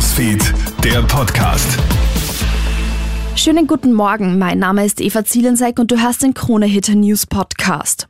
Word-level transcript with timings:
Newsfeed, 0.00 0.54
der 0.82 1.02
Podcast. 1.02 1.78
Schönen 3.36 3.66
guten 3.66 3.92
Morgen, 3.92 4.38
mein 4.38 4.58
Name 4.58 4.86
ist 4.86 4.98
Eva 4.98 5.26
Zielenseck 5.26 5.78
und 5.78 5.90
du 5.90 6.02
hörst 6.02 6.22
den 6.22 6.32
Krone 6.32 6.64
Hit 6.64 6.88
News 6.88 7.26
Podcast. 7.26 8.08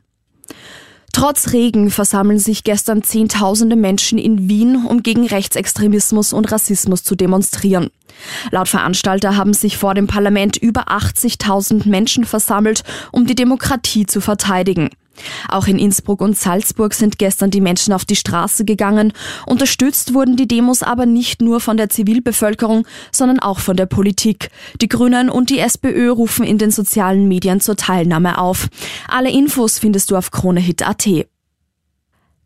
Trotz 1.11 1.51
Regen 1.51 1.91
versammeln 1.91 2.39
sich 2.39 2.63
gestern 2.63 3.03
Zehntausende 3.03 3.75
Menschen 3.75 4.17
in 4.17 4.47
Wien, 4.47 4.85
um 4.85 5.03
gegen 5.03 5.27
Rechtsextremismus 5.27 6.31
und 6.31 6.49
Rassismus 6.49 7.03
zu 7.03 7.15
demonstrieren. 7.15 7.89
Laut 8.51 8.69
Veranstalter 8.69 9.35
haben 9.35 9.53
sich 9.53 9.77
vor 9.77 9.93
dem 9.93 10.07
Parlament 10.07 10.55
über 10.55 10.87
80.000 10.87 11.89
Menschen 11.89 12.23
versammelt, 12.23 12.85
um 13.11 13.25
die 13.25 13.35
Demokratie 13.35 14.05
zu 14.05 14.21
verteidigen. 14.21 14.91
Auch 15.49 15.67
in 15.67 15.77
Innsbruck 15.77 16.21
und 16.21 16.37
Salzburg 16.37 16.93
sind 16.93 17.19
gestern 17.19 17.51
die 17.51 17.61
Menschen 17.61 17.93
auf 17.93 18.05
die 18.05 18.15
Straße 18.15 18.65
gegangen. 18.65 19.13
Unterstützt 19.45 20.13
wurden 20.13 20.37
die 20.37 20.47
Demos 20.47 20.83
aber 20.83 21.05
nicht 21.05 21.41
nur 21.41 21.59
von 21.59 21.77
der 21.77 21.89
Zivilbevölkerung, 21.89 22.87
sondern 23.11 23.39
auch 23.39 23.59
von 23.59 23.77
der 23.77 23.85
Politik. 23.85 24.49
Die 24.79 24.87
Grünen 24.87 25.29
und 25.29 25.49
die 25.49 25.59
SPÖ 25.59 26.09
rufen 26.11 26.45
in 26.45 26.57
den 26.57 26.71
sozialen 26.71 27.27
Medien 27.27 27.59
zur 27.59 27.75
Teilnahme 27.75 28.37
auf. 28.37 28.67
Alle 29.07 29.31
Infos 29.31 29.79
findest 29.79 30.11
du 30.11 30.17
auf 30.17 30.31
kronehit.at. 30.31 31.30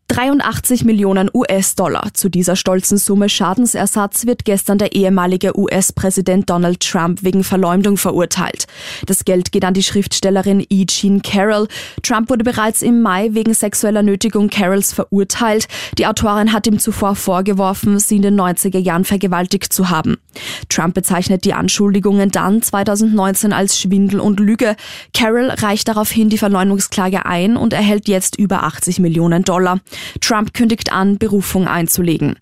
83 0.08 0.84
Millionen 0.84 1.28
US-Dollar. 1.34 2.10
Zu 2.14 2.28
dieser 2.28 2.54
stolzen 2.54 2.96
Summe 2.96 3.28
Schadensersatz 3.28 4.24
wird 4.24 4.44
gestern 4.44 4.78
der 4.78 4.92
ehemalige 4.92 5.58
US-Präsident 5.58 6.48
Donald 6.48 6.80
Trump 6.80 7.24
wegen 7.24 7.42
Verleumdung 7.42 7.96
verurteilt. 7.96 8.66
Das 9.06 9.24
Geld 9.24 9.50
geht 9.50 9.64
an 9.64 9.74
die 9.74 9.82
Schriftstellerin 9.82 10.64
E. 10.70 10.86
Jean 10.86 11.22
Carroll. 11.22 11.66
Trump 12.02 12.30
wurde 12.30 12.44
bereits 12.44 12.82
im 12.82 13.02
Mai 13.02 13.30
wegen 13.32 13.52
sexueller 13.52 14.02
Nötigung 14.02 14.48
Carrolls 14.48 14.92
verurteilt. 14.92 15.66
Die 15.98 16.06
Autorin 16.06 16.52
hat 16.52 16.68
ihm 16.68 16.78
zuvor 16.78 17.16
vorgeworfen, 17.16 17.98
sie 17.98 18.16
in 18.16 18.22
den 18.22 18.40
90er 18.40 18.78
Jahren 18.78 19.04
vergewaltigt 19.04 19.72
zu 19.72 19.90
haben. 19.90 20.18
Trump 20.68 20.94
bezeichnet 20.94 21.44
die 21.44 21.52
Anschuldigungen 21.52 22.30
dann 22.30 22.62
2019 22.62 23.52
als 23.52 23.78
Schwindel 23.78 24.20
und 24.20 24.38
Lüge. 24.38 24.76
Carroll 25.12 25.50
reicht 25.50 25.88
daraufhin 25.88 26.28
die 26.28 26.38
Verleumdungsklage 26.38 27.26
ein 27.26 27.56
und 27.56 27.72
erhält 27.72 28.06
jetzt 28.06 28.38
über 28.38 28.62
80 28.62 29.00
Millionen 29.00 29.42
Dollar. 29.42 29.80
Trump 30.20 30.54
kündigt 30.54 30.92
an, 30.92 31.18
Berufung 31.18 31.68
einzulegen. 31.68 32.36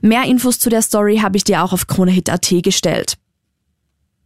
Mehr 0.00 0.24
Infos 0.24 0.58
zu 0.58 0.70
der 0.70 0.82
Story 0.82 1.18
habe 1.18 1.36
ich 1.36 1.44
dir 1.44 1.62
auch 1.62 1.72
auf 1.72 1.86
KroneHit.at 1.86 2.52
gestellt. 2.62 3.16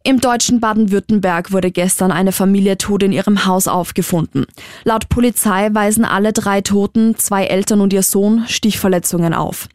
Im 0.05 0.19
deutschen 0.19 0.59
Baden-Württemberg 0.59 1.53
wurde 1.53 1.71
gestern 1.71 2.11
eine 2.11 2.33
Familie 2.33 2.77
tot 2.77 3.03
in 3.03 3.13
ihrem 3.13 3.45
Haus 3.45 3.69
aufgefunden. 3.69 4.45
Laut 4.83 5.07
Polizei 5.07 5.69
weisen 5.71 6.03
alle 6.03 6.33
drei 6.33 6.59
Toten, 6.59 7.15
zwei 7.15 7.45
Eltern 7.45 7.79
und 7.79 7.93
ihr 7.93 8.03
Sohn, 8.03 8.43
Stichverletzungen 8.49 9.33
auf. 9.33 9.69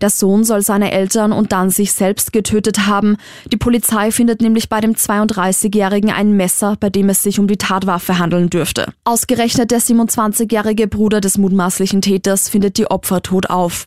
Der 0.00 0.08
Sohn 0.08 0.44
soll 0.44 0.62
seine 0.62 0.90
Eltern 0.90 1.32
und 1.32 1.52
dann 1.52 1.68
sich 1.68 1.92
selbst 1.92 2.32
getötet 2.32 2.86
haben. 2.86 3.18
Die 3.52 3.58
Polizei 3.58 4.10
findet 4.10 4.40
nämlich 4.40 4.70
bei 4.70 4.80
dem 4.80 4.94
32-Jährigen 4.94 6.10
ein 6.10 6.32
Messer, 6.32 6.76
bei 6.80 6.88
dem 6.88 7.10
es 7.10 7.22
sich 7.22 7.38
um 7.38 7.46
die 7.46 7.58
Tatwaffe 7.58 8.18
handeln 8.18 8.48
dürfte. 8.48 8.90
Ausgerechnet 9.04 9.70
der 9.70 9.80
27-jährige 9.80 10.86
Bruder 10.86 11.20
des 11.20 11.36
mutmaßlichen 11.36 12.00
Täters 12.00 12.48
findet 12.48 12.78
die 12.78 12.86
Opfer 12.86 13.20
tot 13.20 13.50
auf. 13.50 13.86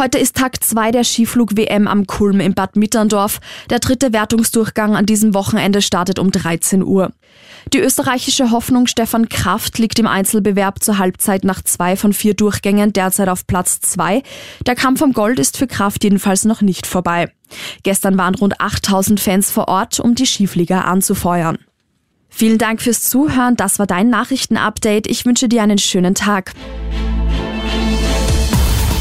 Heute 0.00 0.18
ist 0.18 0.36
Tag 0.36 0.62
2 0.62 0.92
der 0.92 1.02
Skiflug-WM 1.02 1.88
am 1.88 2.06
Kulm 2.06 2.38
in 2.38 2.54
Bad 2.54 2.76
Mitterndorf. 2.76 3.40
Der 3.68 3.80
dritte 3.80 4.12
Wertungsdurchgang 4.12 4.94
an 4.94 5.06
diesem 5.06 5.34
Wochenende 5.34 5.82
startet 5.82 6.20
um 6.20 6.30
13 6.30 6.84
Uhr. 6.84 7.10
Die 7.72 7.80
österreichische 7.80 8.52
Hoffnung 8.52 8.86
Stefan 8.86 9.28
Kraft 9.28 9.76
liegt 9.78 9.98
im 9.98 10.06
Einzelbewerb 10.06 10.84
zur 10.84 10.98
Halbzeit 10.98 11.42
nach 11.42 11.62
zwei 11.62 11.96
von 11.96 12.12
vier 12.12 12.34
Durchgängen 12.34 12.92
derzeit 12.92 13.28
auf 13.28 13.48
Platz 13.48 13.80
2. 13.80 14.22
Der 14.64 14.76
Kampf 14.76 15.00
um 15.02 15.12
Gold 15.12 15.40
ist 15.40 15.56
für 15.56 15.66
Kraft 15.66 16.04
jedenfalls 16.04 16.44
noch 16.44 16.62
nicht 16.62 16.86
vorbei. 16.86 17.32
Gestern 17.82 18.16
waren 18.16 18.36
rund 18.36 18.60
8000 18.60 19.18
Fans 19.18 19.50
vor 19.50 19.66
Ort, 19.66 19.98
um 19.98 20.14
die 20.14 20.26
Skiflieger 20.26 20.84
anzufeuern. 20.84 21.58
Vielen 22.28 22.58
Dank 22.58 22.82
fürs 22.82 23.02
Zuhören. 23.02 23.56
Das 23.56 23.80
war 23.80 23.88
dein 23.88 24.10
Nachrichtenupdate. 24.10 25.08
Ich 25.08 25.26
wünsche 25.26 25.48
dir 25.48 25.64
einen 25.64 25.78
schönen 25.78 26.14
Tag. 26.14 26.52